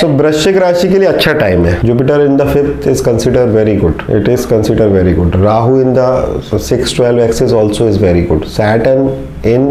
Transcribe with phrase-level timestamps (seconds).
[0.00, 3.74] सो वृश्चिक राशि के लिए अच्छा टाइम है Jupiter in the fifth is consider very
[3.76, 8.22] good it is consider very good Rahu in the six twelve axis also is very
[8.24, 9.08] good Saturn
[9.46, 9.68] in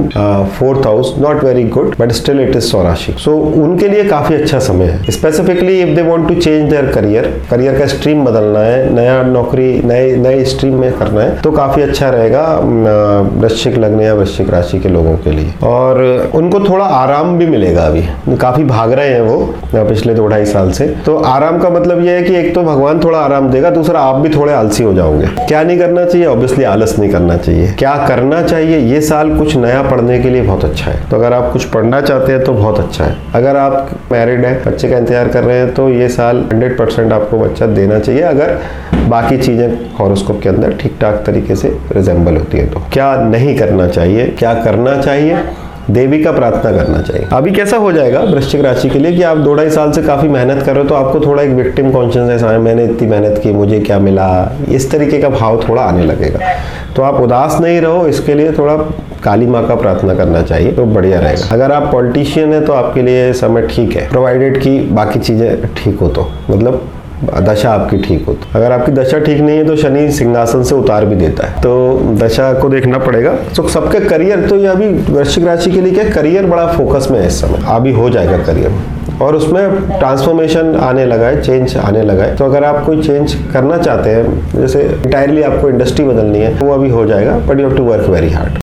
[0.59, 4.59] fourth house not very good but still it is स्वराशि so उनके लिए काफ़ी अच्छा
[4.59, 8.93] समय है specifically if they want to change their career career का stream बदलना है
[8.93, 12.45] नया नौकरी नए नए स्ट्रीम में करना है तो काफ़ी अच्छा रहेगा
[13.35, 16.01] वृश्चिक लग्न या वृश्चिक राशि के लोगों के लिए और
[16.35, 20.71] उनको थोड़ा आराम भी मिलेगा अभी काफ़ी भाग रहे हैं वो पिछले दो ढाई साल
[20.71, 23.99] से। तो आराम का मतलब ये है कि एक तो भगवान थोड़ा आराम देगा, दूसरा
[24.01, 26.25] आप भी थोड़े आलसी हो जाओगे। क्या नहीं करना चाहिए?
[26.27, 28.77] ऑब्वियसली आलस नहीं करना चाहिए। क्या करना चाहिए?
[28.93, 32.01] ये साल कुछ नया पढ़ने के लिए बहुत अच्छा है। तो अगर आप कुछ पढ़ना
[32.01, 35.57] चाहते हैं तो बहुत अच्छा है। अगर आप मैरिड है, बच्चे का इंतज़ार कर रहे
[35.57, 36.77] हैं तो ये साल हंड्रेड
[37.13, 38.57] आपको बच्चा देना चाहिए। अगर
[39.09, 43.57] बाकी चीज़ें हॉरोस्कोप के अंदर ठीक ठाक तरीके से रिजेंबल होती है तो। क्या नहीं
[43.57, 44.25] करना चाहिए?
[44.39, 45.37] क्या करना चाहिए?
[45.89, 49.37] देवी का प्रार्थना करना चाहिए। अभी कैसा हो जाएगा वृश्चिक राशि के लिए कि आप
[49.37, 52.43] दो ढाई साल से काफ़ी मेहनत कर रहे हो तो आपको थोड़ा एक विक्टिम कॉन्शियसनेस
[52.43, 54.27] आए मैंने इतनी मेहनत की, मुझे क्या मिला?
[54.69, 56.53] इस तरीके का भाव थोड़ा आने लगेगा।
[56.95, 58.75] तो आप उदास नहीं रहो, इसके लिए थोड़ा
[59.23, 63.01] काली माँ का प्रार्थना करना चाहिए तो बढ़िया रहेगा। अगर आप पॉलिटिशियन है तो आपके
[63.01, 66.81] लिए समय ठीक है प्रोवाइडेड की बाकी चीज़ें ठीक हो तो। मतलब
[67.23, 70.75] दशा आपकी ठीक हो तो। अगर आपकी दशा ठीक नहीं है तो शनि सिंहासन से
[70.75, 74.87] उतार भी देता है। तो दशा को देखना पड़ेगा। तो सबके करियर तो ये अभी
[75.13, 78.37] वृश्चिक राशि के लिए क्या, करियर बड़ा फोकस में है इस समय। अभी हो जाएगा
[78.37, 78.71] करियर।
[79.21, 83.33] और उसमें ट्रांसफॉर्मेशन आने लगा है, चेंज आने लगा है। तो अगर आप कोई चेंज
[83.53, 87.67] करना चाहते हैं, जैसे इंटायरली आपको इंडस्ट्री बदलनी है, वो अभी हो जाएगा। But you
[87.67, 88.53] have to work very hard